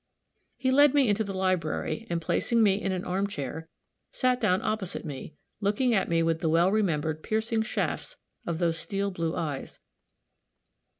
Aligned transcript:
He 0.57 0.71
led 0.71 0.95
me 0.95 1.07
into 1.07 1.23
the 1.23 1.31
library, 1.35 2.07
and 2.09 2.19
placing 2.19 2.63
me 2.63 2.81
in 2.81 2.91
an 2.91 3.05
arm 3.05 3.27
chair, 3.27 3.69
sat 4.11 4.41
down 4.41 4.59
opposite 4.63 5.05
me, 5.05 5.35
looking 5.59 5.93
at 5.93 6.09
me 6.09 6.23
with 6.23 6.39
the 6.39 6.49
well 6.49 6.71
remembered 6.71 7.21
piercing 7.21 7.61
shafts 7.61 8.15
of 8.47 8.57
those 8.57 8.79
steel 8.79 9.11
blue 9.11 9.35
eyes. 9.35 9.77